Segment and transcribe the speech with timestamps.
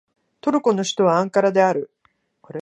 [0.41, 1.91] トルコの首都はアンカラである